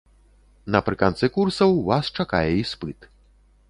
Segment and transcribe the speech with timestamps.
[0.75, 2.99] Напрыканцы курсаў вас чакае іспыт.